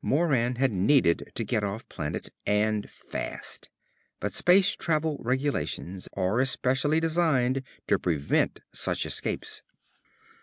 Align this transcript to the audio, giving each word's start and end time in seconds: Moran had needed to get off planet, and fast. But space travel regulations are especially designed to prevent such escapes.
Moran 0.00 0.54
had 0.54 0.72
needed 0.72 1.30
to 1.34 1.44
get 1.44 1.62
off 1.62 1.86
planet, 1.90 2.30
and 2.46 2.88
fast. 2.88 3.68
But 4.20 4.32
space 4.32 4.74
travel 4.74 5.18
regulations 5.20 6.08
are 6.14 6.40
especially 6.40 6.98
designed 6.98 7.62
to 7.88 7.98
prevent 7.98 8.60
such 8.72 9.04
escapes. 9.04 9.60